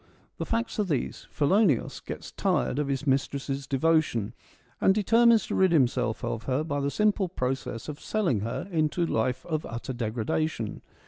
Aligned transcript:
The 0.39 0.47
facts 0.47 0.79
are 0.79 0.83
these: 0.83 1.27
Philoneos 1.29 1.99
gets 2.03 2.31
tired 2.31 2.79
of 2.79 2.87
his 2.87 3.05
mistress' 3.05 3.67
devotion, 3.67 4.33
and 4.81 4.95
determines 4.95 5.45
to 5.45 5.53
rid 5.53 5.71
him 5.71 5.85
self 5.87 6.23
of 6.23 6.45
her 6.45 6.63
by 6.63 6.79
the 6.79 6.89
simple 6.89 7.29
process 7.29 7.87
of 7.87 7.99
selling 7.99 8.39
her 8.39 8.67
into 8.71 9.03
a 9.03 9.05
THE 9.05 9.11
ATTIC 9.11 9.45
ORATORS 9.45 9.45
193 9.45 9.45
life 9.45 9.45
of 9.45 9.65
utter 9.67 9.93
degradation. 9.93 10.81